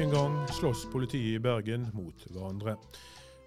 [0.00, 2.76] en gang slåss politiet i Bergen mot hverandre.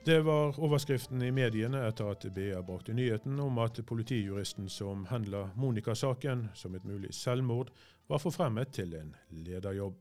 [0.05, 5.47] Det var overskriften i mediene etter at BA brakte nyheten om at politijuristen som handla
[5.55, 7.71] Monica-saken som et mulig selvmord,
[8.07, 9.97] var forfremmet til en lederjobb.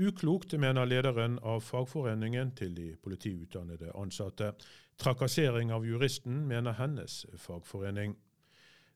[0.00, 4.54] Uklokt, mener lederen av fagforeningen til de politiutdannede ansatte.
[4.96, 8.16] Trakassering av juristen, mener hennes fagforening.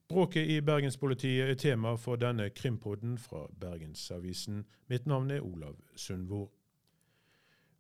[0.09, 4.65] Bråket i bergenspolitiet er tema for denne krimpodden fra Bergensavisen.
[4.89, 6.49] Mitt navn er Olav Sundvor.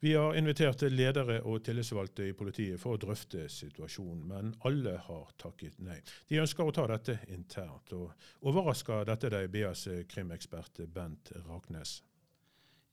[0.01, 5.33] Vi har invitert ledere og tillitsvalgte i politiet for å drøfte situasjonen, men alle har
[5.43, 5.97] takket nei.
[6.30, 7.91] De ønsker å ta dette internt.
[7.98, 11.97] og Overrasker dette deg, BAs krimekspert Bent Raknes?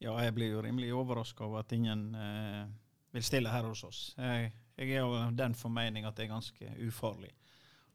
[0.02, 2.66] Ja, jeg blir jo rimelig overraska over at ingen eh,
[3.14, 4.02] vil stille her hos oss.
[4.18, 7.30] Jeg, jeg er jo den formening at det er ganske ufarlig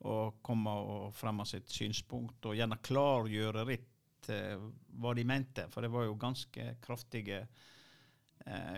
[0.06, 4.54] å komme og fremme sitt synspunkt, og gjerne klargjøre litt eh,
[5.02, 5.66] hva de mente.
[5.74, 7.42] For det var jo ganske kraftige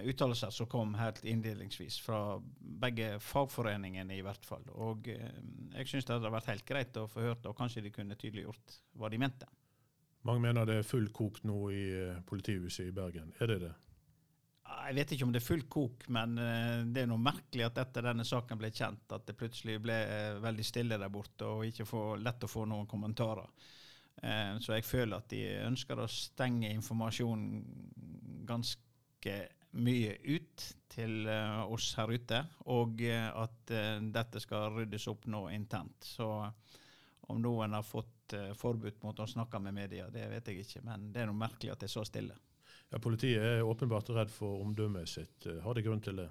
[0.04, 2.40] uttalelser som kom helt innledningsvis, fra
[2.82, 4.64] begge fagforeningene i hvert fall.
[4.74, 5.38] Og eh,
[5.78, 8.80] jeg syns det hadde vært helt greit å få hørt, og kanskje de kunne tydeliggjort
[8.98, 9.48] hva de mente.
[10.26, 13.32] Mange mener det er full kok nå i eh, politihuset i Bergen.
[13.40, 13.72] Er det det?
[14.72, 17.80] Jeg vet ikke om det er full kok, men eh, det er noe merkelig at
[17.82, 21.66] etter denne saken ble kjent, at det plutselig ble eh, veldig stille der borte og
[21.68, 23.50] ikke for, lett å få noen kommentarer.
[24.22, 28.91] Eh, så jeg føler at de ønsker å stenge informasjonen ganske
[29.72, 31.28] mye ut til
[31.72, 33.72] oss her ute, og at
[34.12, 36.04] dette skal ryddes opp nå internt.
[36.04, 36.26] Så
[37.32, 41.08] om noen har fått forbud mot å snakke med media, det vet jeg ikke, men
[41.14, 42.36] det er noe merkelig at det er så stille.
[42.92, 45.46] Ja, Politiet er åpenbart redd for omdømmet sitt.
[45.46, 46.28] Eh, har de grunn til det?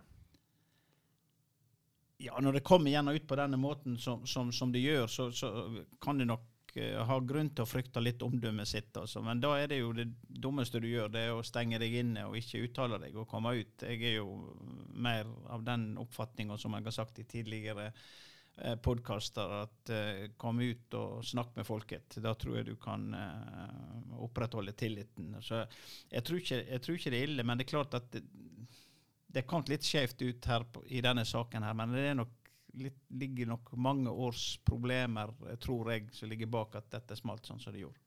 [2.21, 5.31] Ja, Når det kommer igjen ut på denne måten som, som, som det gjør, så,
[5.33, 5.49] så,
[6.01, 6.43] kan det nok
[6.79, 8.95] uh, ha grunn til å frykte litt omdømmet sitt.
[8.97, 9.23] Altså.
[9.25, 12.25] Men da er det jo det dummeste du gjør, det er å stenge deg inne
[12.29, 13.87] og ikke uttale deg og komme ut.
[13.87, 14.35] Jeg er jo
[14.93, 17.91] mer av den oppfatninga som jeg har sagt i tidligere
[18.57, 22.17] Eh, podkaster at uh, kom ut og snakk med folket.
[22.21, 23.07] Da tror jeg du kan
[24.21, 25.31] opprettholde tilliten.
[25.41, 25.63] Så
[26.11, 28.21] jeg tror, ikke, jeg tror, ikke, det er ille, men det er klart at det,
[29.31, 31.77] det kom litt skjevt ut her i denne saken her.
[31.79, 32.35] Men det er nok
[32.79, 37.59] litt, ligger nok mange års problemer, tror jeg, som ligger bak at dette smalt sånn
[37.59, 37.99] som det gjorde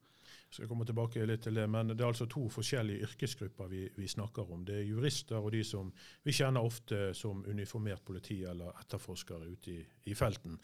[0.49, 3.83] Jeg skal komme tilbake litt til det, men Det er altså to forskjellige yrkesgrupper vi,
[3.97, 4.65] vi, snakker om.
[4.65, 5.91] Det er jurister og de som
[6.23, 9.81] vi kjenner ofte som uniformert politi eller etterforskere ute i,
[10.11, 10.59] i felten.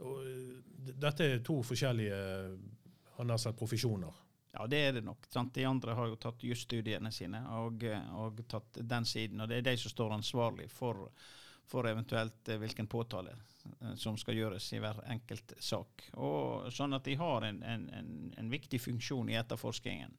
[0.00, 2.20] Og, eh, dette er to forskjellige
[3.16, 4.22] han har sett profesjoner.
[4.58, 5.26] Ja, det er det nok.
[5.28, 5.54] Sant?
[5.54, 7.82] De andre har jo tatt jusstudiene sine og,
[8.16, 9.40] og, tatt den siden.
[9.40, 11.10] og Det er de som står ansvarlig for
[11.66, 16.08] for eventuelt eh, hvilken påtale eh, som skal gjøres i hver enkelt sak.
[16.14, 17.88] Og sånn at de har en, en,
[18.36, 20.14] en, viktig funksjon i etterforskningen.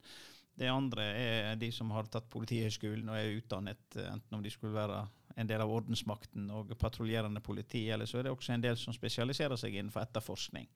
[0.58, 4.52] Det andre er de som har tatt Politihøgskolen og er utdannet, eh, enten om de
[4.52, 5.04] skulle være
[5.38, 8.96] en del av ordensmakten og patruljerende politi, eller så er det også en del som
[8.96, 10.66] spesialiserer seg innenfor etterforskning.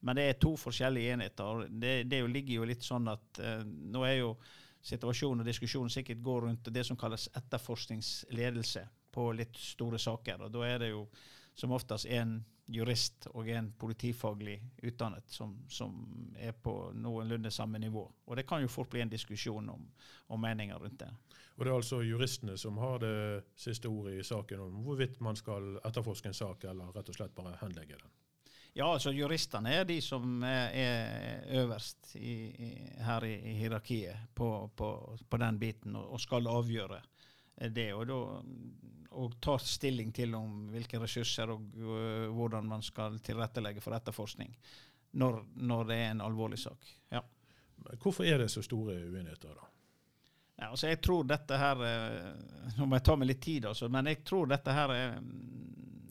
[0.00, 1.66] Men det er to forskjellige enheter.
[1.68, 4.32] Det, det ligger jo litt sånn at eh, nå er jo
[4.88, 10.46] situasjonen og diskusjonen sikkert går rundt det som kalles etterforskningsledelse på litt store saker.
[10.46, 11.06] og Da er det jo
[11.54, 12.38] som oftest en
[12.68, 15.94] jurist og en politifaglig utdannet som, som,
[16.36, 18.04] er på noenlunde samme nivå.
[18.24, 19.88] Og Det kan jo fort bli en diskusjon om,
[20.26, 21.10] om, meninger rundt det.
[21.56, 25.36] Og Det er altså juristene som har det siste ordet i saken om hvorvidt man
[25.36, 28.12] skal etterforske en sak, eller rett og slett bare henlegge den?
[28.76, 32.68] Ja, altså juristene er de som er, er øverst i, i,
[33.02, 34.90] her i, i hierarkiet på, på,
[35.30, 37.00] på, den biten, og, og skal avgjøre
[37.58, 37.88] det.
[37.94, 38.18] Og, da,
[39.18, 44.54] og ta stilling til om hvilke ressurser og uh, hvordan man skal tilrettelegge for etterforskning
[45.18, 46.90] når, når, det er en alvorlig sak.
[47.10, 47.22] Ja.
[48.02, 49.68] Hvorfor er det så store uenigheter, da?
[50.58, 51.80] Ja, altså jeg tror dette her
[52.76, 55.14] Nå må jeg ta meg litt tid, altså, men jeg tror dette her er,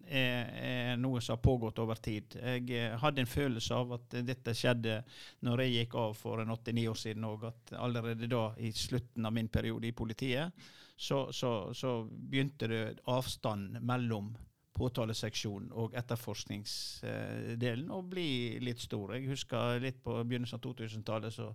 [0.07, 2.37] er, er, noe som har pågått over tid.
[2.39, 5.01] Jeg eh, hadde en følelse av at dette skjedde
[5.45, 7.47] når jeg gikk av for en åtte-ni år siden òg.
[7.77, 10.67] Allerede da, i slutten av min periode i politiet,
[10.97, 14.33] så, så, så begynte det avstand mellom
[14.77, 19.15] påtaleseksjonen og etterforskningsdelen å bli litt stor.
[19.15, 21.47] Jeg husker litt på begynnelsen av 2000-tallet så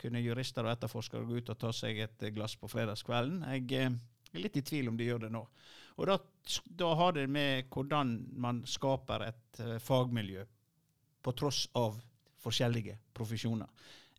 [0.00, 3.38] kunne jurister og etterforskere gå ut og ta seg et glass på fredagskvelden.
[3.56, 3.96] Jeg eh,
[4.32, 5.44] er litt i tvil om de gjør det nå.
[5.96, 6.18] Og da,
[6.66, 10.44] da har det med hvordan man skaper et uh, fagmiljø
[11.24, 11.96] på tross av
[12.44, 13.70] forskjellige profesjoner.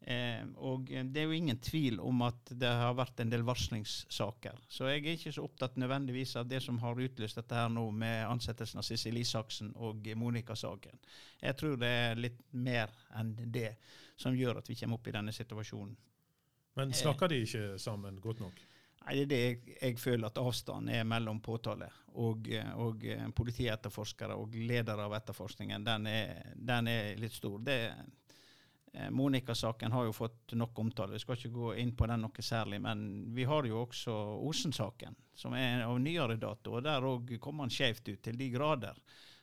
[0.01, 4.59] Eh, og det er jo ingen tvil om at det har vært en del varslingssaker.
[4.69, 7.87] Så jeg er ikke så opptatt nødvendigvis av det som har utløst dette her nå
[7.91, 11.01] med ansettelsen av Sissel Isaksen og Monica-saken.
[11.41, 13.73] Jeg tror det er litt mer enn det
[14.17, 15.97] som gjør at vi kommer opp i denne situasjonen.
[16.77, 18.59] Men snakker de ikke sammen godt nok?
[19.05, 22.49] Nei, Det er det jeg, jeg føler at avstanden er mellom påtale og,
[22.81, 23.03] og
[23.37, 25.85] politietterforskere og ledere av etterforskningen.
[25.85, 27.59] Den er, den er litt stor.
[27.63, 27.77] Det,
[28.97, 31.13] Eh, Monica-saken har jo fått nok omtale.
[31.13, 32.79] Vi skal ikke gå inn på den noe særlig.
[32.81, 33.01] Men
[33.35, 34.13] vi har jo også
[34.47, 36.77] Osen-saken, som er av nyere dato.
[36.77, 38.97] og Der òg kom han skjevt ut, til de grader.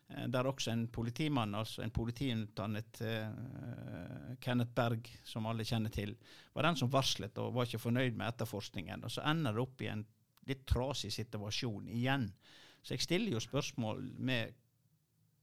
[0.08, 6.14] Eh, der også en politimann, altså en politiutdannet uh, Kenneth Berg, som alle kjenner til,
[6.52, 9.04] var den som varslet og var ikke fornøyd med etterforskningen.
[9.04, 10.04] Og så ender det opp i en
[10.48, 12.28] litt trasig situasjon igjen.
[12.84, 14.60] Så jeg stiller jo spørsmål med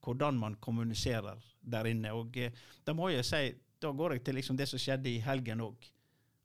[0.01, 2.13] hvordan man kommuniserer der inne.
[2.13, 3.43] Og uh, da må jeg si
[3.81, 5.87] da går jeg til liksom det som skjedde i helgen òg.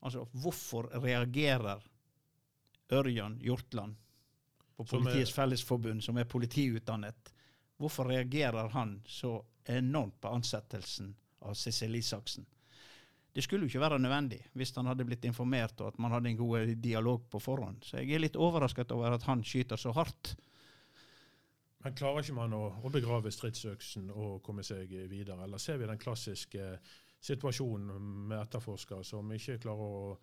[0.07, 1.83] Altså, hvorfor reagerer
[2.97, 3.97] Ørjan Hjortland
[4.77, 7.33] på Politiets er, Fellesforbund, som er politiutdannet,
[7.77, 11.15] hvorfor reagerer han så enormt på ansettelsen
[11.47, 12.47] av Cecilie Isaksen?
[13.37, 16.31] Det skulle jo ikke være nødvendig hvis han hadde blitt informert og at man hadde
[16.31, 17.83] en god dialog på forhånd.
[17.85, 20.33] Så jeg er litt overrasket over at han skyter så hardt.
[21.85, 25.45] Men klarer ikke man å, å begrave stridsøksen og komme seg videre?
[25.45, 26.71] Eller ser vi den klassiske
[27.27, 30.17] situasjonen med etterforskere som ikke klarer å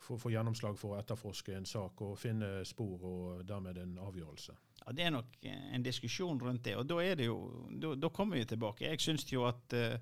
[0.00, 4.56] få, gjennomslag for å etterforske en sak og finne spor, og dermed en avgjørelse.
[4.84, 7.38] Ja, Det er nok en diskusjon rundt det, og da, er det jo,
[7.70, 8.86] da, da kommer vi tilbake.
[8.88, 9.96] Jeg syns jo at uh,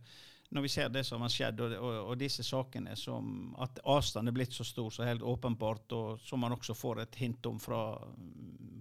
[0.54, 4.30] når vi ser det som har skjedd, og, og, og, disse sakene som at avstanden
[4.30, 7.58] er blitt så stor, så helt åpenbart, og som man også får et hint om
[7.62, 7.80] fra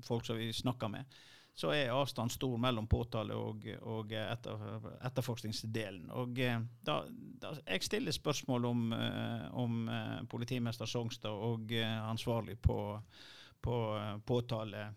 [0.05, 1.17] folk som vi snakker med,
[1.55, 4.65] så er avstanden stor mellom påtale og, og etter,
[5.07, 6.09] etterforskningsdelen.
[6.11, 6.97] Og eh, da,
[7.41, 12.99] da, Jeg stiller spørsmål om, eh, om eh, politimester Songstad og ansvarlig på,
[13.61, 13.79] på
[14.25, 14.89] påtale,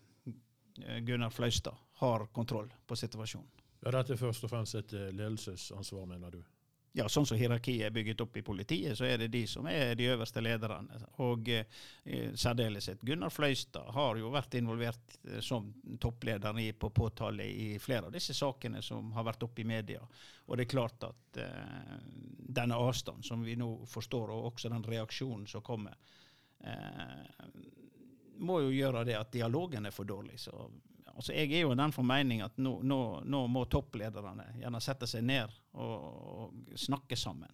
[0.79, 3.49] Gunnar Fløystad, har kontroll på situasjonen.
[3.79, 6.43] Ja, Dette er først og fremst et ledelsesansvar, mener du?
[6.97, 9.93] Ja, sånn som hierarkiet er bygget opp i politiet, så er det de som er
[9.97, 10.97] de øverste lederne.
[11.21, 15.69] Og eh, særdeleshet Gunnar Fløystad har jo vært involvert eh, som
[16.01, 20.01] toppleder i, på påtale i flere av disse sakene som har vært oppe i media.
[20.47, 21.95] Og det er klart at eh,
[22.59, 25.97] denne avstanden som vi nå forstår, og også den reaksjonen som kommer,
[26.65, 27.49] eh,
[28.39, 30.39] må jo gjøre det at dialogen er for dårlig.
[30.41, 30.55] Så
[31.19, 35.25] Altså, jeg er jo den formening at nå, nå, nå, må topplederne gjerne sette seg
[35.27, 35.95] ned og,
[36.45, 37.51] og snakke sammen.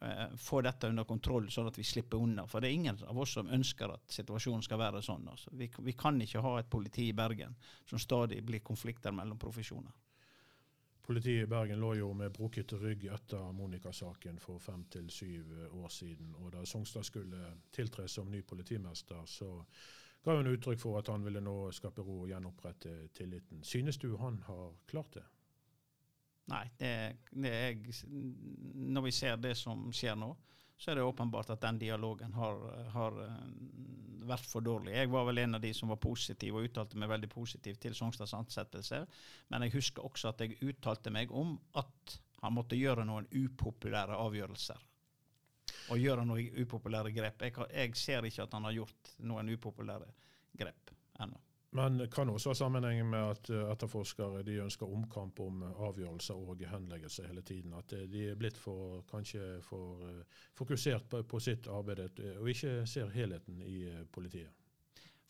[0.00, 2.46] Eh, få dette under kontroll, sånn at vi slipper unna.
[2.48, 5.28] For det er ingen av oss som ønsker at situasjonen skal være sånn.
[5.28, 5.52] Altså.
[5.52, 7.52] Vi, vi, kan ikke ha et politi i Bergen
[7.84, 9.92] som stadig blir konflikter mellom profesjoner.
[11.04, 15.92] Politiet i Bergen lå jo med brukket rygg etter Monica-saken for fem til syv år
[15.92, 16.32] siden.
[16.40, 19.52] Og da Songstad skulle tiltre som ny politimester, så
[20.24, 23.64] ga hun uttrykk for at han ville nå skape ro og gjenopprette tilliten.
[23.64, 25.26] Synes du han har klart det?
[26.50, 26.92] Nei, det,
[27.30, 28.06] det er,
[28.90, 30.32] når vi ser det som skjer nå,
[30.80, 32.56] så er det åpenbart at den dialogen har,
[32.94, 33.40] har, eh,
[34.30, 34.94] vært for dårlig.
[34.96, 37.96] Jeg var vel en av de som var positiv og uttalte meg veldig positivt til
[37.96, 39.02] Songstads ansettelse.
[39.52, 44.16] Men jeg husker også at jeg uttalte meg om at han måtte gjøre noen upopulære
[44.16, 44.80] avgjørelser
[45.90, 47.46] å gjøre noen upopulære grep.
[47.46, 50.10] Jeg, jeg, ser ikke at han har gjort noen upopulære
[50.60, 51.40] grep ennå.
[51.78, 56.40] Men kan også ha sammenheng med at uh, etterforskere de ønsker omkamp om uh, avgjørelser
[56.50, 57.76] og henleggelse hele tiden.
[57.78, 60.02] At uh, de er blitt for, kanskje for
[60.58, 62.02] fokusert på, på sitt arbeid
[62.40, 64.59] og ikke ser helheten i politiet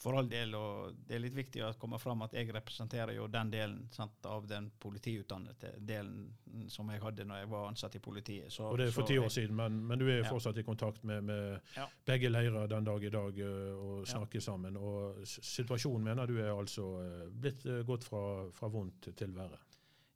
[0.00, 3.26] for all del, og det er litt viktig å komme fram at jeg representerer jo
[3.28, 6.30] den delen sant, av den politiutdannede delen
[6.72, 8.48] som jeg hadde når jeg var ansatt i politiet.
[8.52, 10.28] Så, og det er for ti år siden, men, men, du er ja.
[10.30, 11.84] fortsatt i kontakt med, med ja.
[12.08, 14.46] begge leirer den dag i dag eh, og snakker ja.
[14.48, 14.78] sammen.
[14.80, 18.24] Og situasjonen mener du er altså eh, blitt eh, gått fra,
[18.56, 19.60] fra vondt til verre?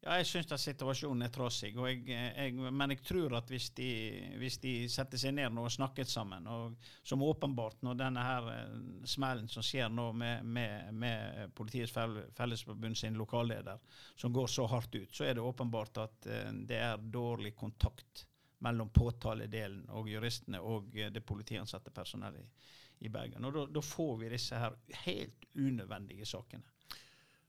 [0.04, 1.70] Ja, jeg syns situasjonen er trassig.
[1.74, 3.88] Men jeg tror at hvis de,
[4.36, 8.74] hvis de, setter seg ned og snakker sammen, og som åpenbart når denne her eh,
[9.08, 11.94] smellen som skjer nå med, med, med Politiets
[12.36, 13.80] Fellesforbund sin lokalleder,
[14.20, 18.26] som går så hardt ut, så er det åpenbart at eh, det er dårlig kontakt
[18.64, 22.68] mellom påtaledelen og juristene og eh, det politiansatte personellet i,
[23.08, 23.48] i Bergen.
[23.48, 26.73] Og da får vi disse her helt unødvendige sakene.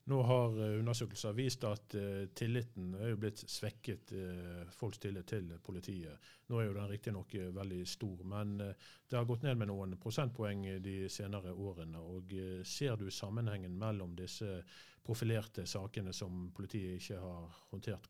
[0.07, 5.25] Nå har eh, undersøkelser vist at uh, tilliten er jo blitt svekket, uh, folks tillit
[5.31, 6.27] til politiet.
[6.51, 9.71] Nå er jo den riktignok uh, veldig stor, men uh, det har gått ned med
[9.71, 11.97] noen prosentpoeng de senere årene.
[11.97, 12.35] og
[12.69, 14.59] Ser du sammenhengen mellom disse
[15.05, 18.07] profilerte sakene som politiet ikke har håndtert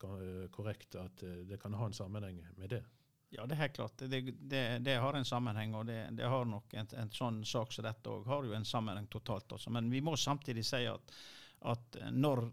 [0.51, 2.83] korrekt, at det kan ha en sammenheng med det?
[3.35, 3.97] Ja, det er helt klart.
[3.99, 7.73] Det, det, det har en sammenheng, og det, det har nok en, en, sånn sak
[7.75, 9.51] som dette òg har jo en sammenheng totalt.
[9.57, 9.73] Også.
[9.75, 11.15] Men vi må samtidig si at
[11.65, 12.45] at når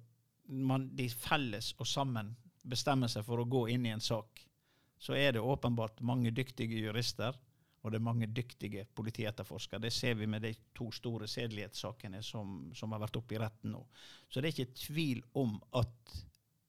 [0.52, 4.42] man, de felles og sammen bestemmer seg for å gå inn i en sak,
[5.02, 7.34] så er det åpenbart mange dyktige jurister
[7.82, 9.80] Og det er mange dyktige politietterforskere.
[9.82, 13.72] Det ser vi med de to store sedelighetssakene som, som har vært oppe i retten
[13.74, 13.80] nå.
[14.30, 16.12] Så det er ikke tvil om at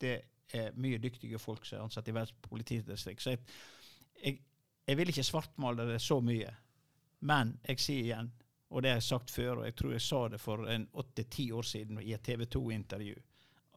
[0.01, 0.15] det
[0.57, 3.21] er mye dyktige folk som er ansatt i hvert politidistrikt.
[3.21, 3.43] Så jeg,
[4.23, 4.39] jeg,
[4.87, 6.49] jeg vil ikke svartmale det så mye.
[7.29, 8.33] Men jeg sier igjen,
[8.73, 11.51] og det har jeg sagt før, og jeg tror jeg sa det for en åtte-ti
[11.53, 13.19] år siden i et TV 2-intervju,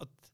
[0.00, 0.31] at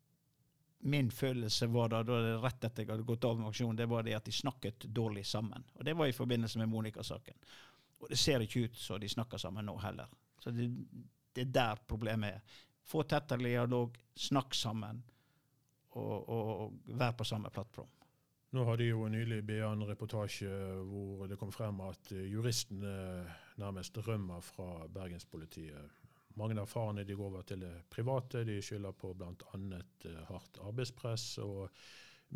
[0.87, 3.89] min følelse var da, da det rett etter jeg hadde gått av med aksjonen, det
[3.91, 5.67] var det at de snakket dårlig sammen.
[5.75, 7.43] Og det var i forbindelse med Monica-saken.
[7.99, 10.15] Og det ser ikke ut som de snakker sammen nå heller.
[10.39, 10.69] Så det,
[11.35, 12.61] det er der problemet er.
[12.87, 15.03] Få tettere dialog, snakk sammen,
[15.99, 17.91] og, og, og vær på samme plattform.
[18.53, 20.51] Nå hadde jo nylig BA en reportasje
[20.85, 23.23] hvor det kom frem at juristene
[23.63, 26.03] nærmest rømmer fra bergenspolitiet
[26.35, 28.45] mange erfarne de går over til det private.
[28.45, 29.59] De skylder på bl.a.
[30.05, 31.69] Eh, hardt arbeidspress og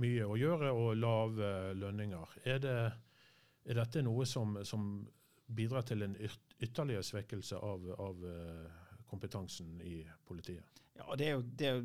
[0.00, 2.38] mye å gjøre og lave lønninger.
[2.44, 2.78] Er, det,
[3.64, 5.06] er dette noe som, som,
[5.46, 10.82] bidrar til en ytterligere svekkelse av, av eh, kompetansen i politiet?
[10.98, 11.84] Ja, det er, jo, det, er jo,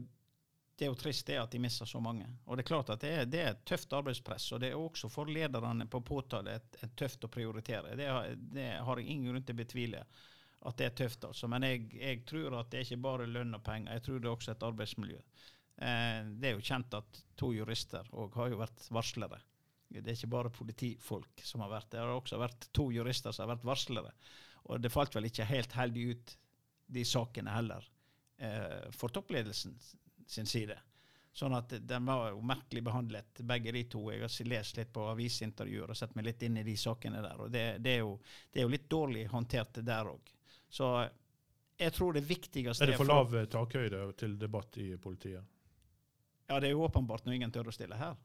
[0.81, 2.25] det er jo, trist det at de mister så mange.
[2.49, 4.47] Og Det er klart at det er, det er et tøft arbeidspress.
[4.55, 7.93] og Det er også for lederne på påtale et, et tøft å prioritere.
[7.99, 8.07] Det
[8.55, 10.01] det har jeg ingen grunn til å betvile
[10.65, 11.27] at det er tøft.
[11.29, 11.49] altså.
[11.53, 14.29] Men jeg, jeg, tror at det er ikke bare lønn og penger, jeg tror det
[14.29, 15.21] er også et arbeidsmiljø.
[15.85, 19.41] Eh, det er jo kjent at to jurister òg har jo vært varslere.
[19.91, 21.99] Det er ikke bare politifolk som har vært det.
[21.99, 24.13] Det har også vært to jurister som har vært varslere.
[24.69, 26.37] Og det falt vel ikke helt heldig ut,
[26.91, 27.85] de sakene heller,
[28.41, 29.77] eh, for toppledelsen
[30.31, 30.77] sin side.
[31.33, 34.01] Sånn at den var jo merkelig behandlet, begge de to.
[34.11, 37.39] Jeg har lest litt på avisintervjuer og sett meg litt inn i de sakene der.
[37.39, 38.17] og Det, det, er, jo,
[38.51, 40.33] det er, jo, litt dårlig håndtert der òg.
[40.71, 40.91] Så
[41.79, 45.47] jeg tror det viktigste Er det for lav takhøyde til debatt i politiet?
[46.51, 48.19] Ja, det er jo åpenbart når ingen tør å stille her.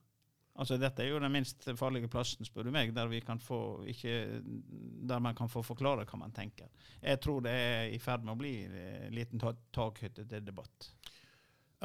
[0.56, 3.12] Altså, Dette er jo den minst farlige plassen, spør du meg, der,
[3.44, 3.60] få,
[3.92, 6.70] ikke, der, man kan få forklare hva man tenker.
[7.02, 9.42] Jeg tror det er i ferd med å bli en liten
[9.76, 10.88] takhøyde til debatt.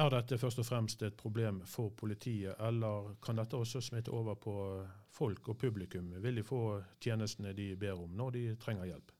[0.00, 4.34] Er dette først og fremst et problem for politiet, eller kan dette også smitte over
[4.40, 4.54] på
[5.12, 6.14] folk og publikum?
[6.22, 6.62] Vil de få
[7.00, 9.12] tjenestene de ber om når de trenger hjelp?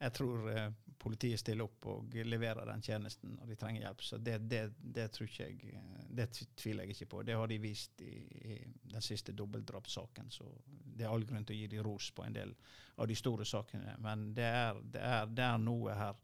[0.00, 0.70] jeg tror eh,
[1.00, 4.04] politiet stiller opp og leverer den tjenesten når de trenger hjelp.
[4.04, 7.22] Så det, det, det, jeg, eh, det tviler jeg ikke på.
[7.28, 8.14] Det har de vist i,
[8.54, 8.56] i
[8.94, 10.30] den siste dobbeltdrapssaken.
[10.32, 12.54] Så det er all grunn til å gi dem ros på en del
[12.96, 13.98] av de store sakene.
[14.00, 16.16] Men det er, er, er, noe her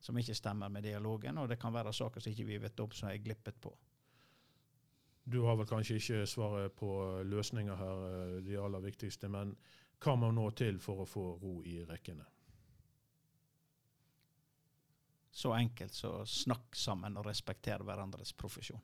[0.00, 2.90] som ikke stemmer med dialogen, og det kan være saker som ikke vi vet om
[2.96, 3.72] som er glippet på.
[5.30, 6.90] Du har vel kanskje ikke svaret på
[7.28, 9.54] løsninger her, eh, de aller viktigste, men
[10.00, 12.24] hva må nå til for å få ro i rekkene?
[15.30, 18.82] så enkelt så snakk sammen og respekter hverandres profesjon.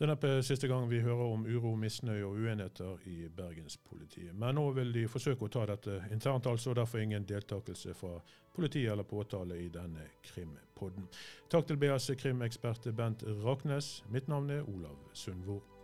[0.00, 4.32] Denne er siste gang vi hører om uro, misnøye og uenigheter i bergenspolitiet.
[4.32, 8.14] Men nå vil de forsøke å ta dette internt, altså, derfor ingen deltakelse fra
[8.56, 11.04] politi eller påtale i denne krimpodden.
[11.52, 13.98] Takk til BAs krimekspert Bent Raknes.
[14.08, 15.79] Mitt navn er Olav Sundvor.